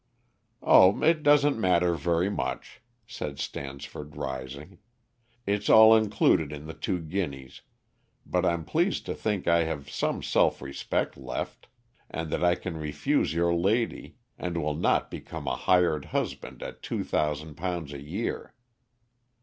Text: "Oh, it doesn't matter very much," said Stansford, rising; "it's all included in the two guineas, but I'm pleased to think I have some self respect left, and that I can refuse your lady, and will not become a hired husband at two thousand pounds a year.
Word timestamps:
"Oh, 0.63 1.03
it 1.03 1.21
doesn't 1.21 1.59
matter 1.59 1.93
very 1.93 2.27
much," 2.27 2.81
said 3.05 3.37
Stansford, 3.37 4.15
rising; 4.17 4.79
"it's 5.45 5.69
all 5.69 5.95
included 5.95 6.51
in 6.51 6.65
the 6.65 6.73
two 6.73 6.99
guineas, 6.99 7.61
but 8.25 8.43
I'm 8.43 8.65
pleased 8.65 9.05
to 9.05 9.13
think 9.13 9.47
I 9.47 9.65
have 9.65 9.91
some 9.91 10.23
self 10.23 10.59
respect 10.59 11.17
left, 11.17 11.67
and 12.09 12.31
that 12.31 12.43
I 12.43 12.55
can 12.55 12.77
refuse 12.77 13.35
your 13.35 13.53
lady, 13.53 14.15
and 14.39 14.57
will 14.57 14.73
not 14.73 15.11
become 15.11 15.47
a 15.47 15.55
hired 15.55 16.05
husband 16.05 16.63
at 16.63 16.81
two 16.81 17.03
thousand 17.03 17.53
pounds 17.53 17.93
a 17.93 18.01
year. 18.01 18.55